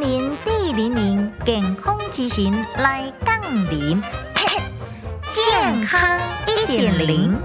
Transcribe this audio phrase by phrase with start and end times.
[0.00, 4.02] 零零健康之行来杠铃，
[5.30, 7.36] 健康一点零。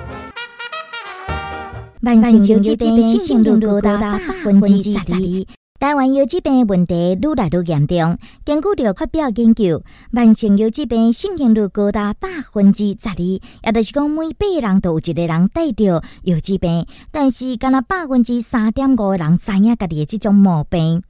[2.00, 5.46] 慢性腰疾病新型率高达百分之十二，
[5.78, 8.18] 台湾腰疾病问题愈来愈严重。
[8.46, 21.04] 根据着发表研究，慢性腰疾病盛行率高达百分之十二，也就是讲每八人都有一个人带着腰疾病，但是敢若百分之三点五的人知影家己的这种毛病。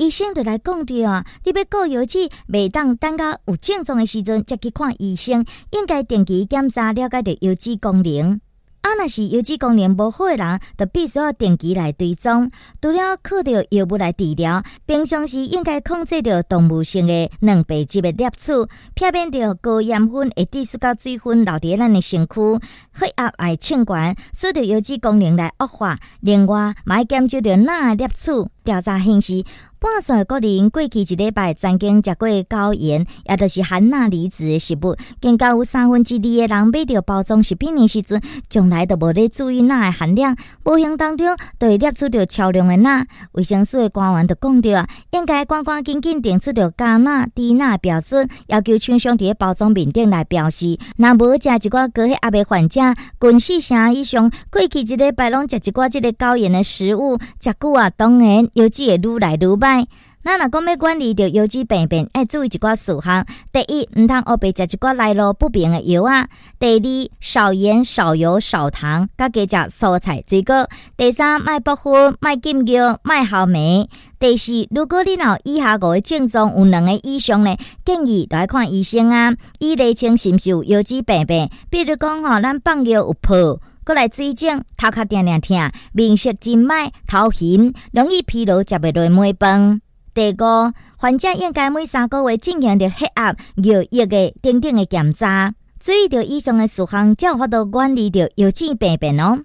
[0.00, 8.40] 医生就来讲着啊，你要顾腰子，袂当等到有症状的时阵才去看医生，应该定期检查，了解着腰子功能。
[8.80, 12.50] 啊，若是腰子功能无好的人，就必须要定期来追踪。
[12.80, 22.58] 除了靠着药物来治疗，平常时应该控制着动物性的蛋白质的摄取，避免着高盐分会滴出到水分留伫咱的身躯，
[22.98, 25.98] 血压爱清悬，使得腰子功能来恶化。
[26.22, 29.44] 另外，买减少着钠摄取，调查显示。
[29.82, 43.06] 半数国人过去一礼拜曾经食过高盐，也就是含钠离子的食物，更加有三分之二的人买着包装食品的时阵，从来都无咧注意钠的含量，无形当中都会摄取着超量的钠。
[43.32, 50.78] 卫生署的官员就讲着啊，应该赶赶紧紧定出着加钠、低钠标准，要求厂商伫包装面顶来表示。
[50.98, 52.82] 若无食一寡高血压的患者，
[53.18, 59.86] 近四成以上过去一礼拜拢食一寡即个高盐的食物，食久啊，当然腰子会愈来愈歹。
[60.22, 63.26] 那若讲要管理着腰子病变，爱注意一寡事项。
[63.50, 66.28] 第一，毋通黑白食一寡来路不明的药啊。
[66.58, 70.68] 第二，少盐、少油、少糖，加加食蔬菜水果。
[70.94, 73.88] 第三，卖部分、卖禁药、卖好梅。
[74.18, 81.50] 第四，如果你有以下五个症状有两个以上呢，建议都要看医生啊，以厘清是毋是有腰子病变。
[81.70, 83.58] 比如讲吼，咱放尿有破。
[83.90, 89.80] 过来水肿，头壳定定疼，面色真歹，头晕，容易疲劳，食袂落饭。
[90.14, 99.38] 第五，患者应该每三个月进行着血压、尿液的定点的检查，注意着以上的事项，才有法度管理着腰子病变哦。